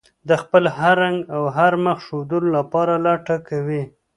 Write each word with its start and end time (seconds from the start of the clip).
د 0.27 0.31
خپل 0.41 0.63
هر 0.77 0.95
رنګ 1.03 1.17
او 1.35 1.41
هر 1.57 1.73
مخ 1.83 1.97
ښودلو 2.05 2.49
لپاره 2.57 2.93
لټه 3.05 3.37
کوي. 3.47 3.83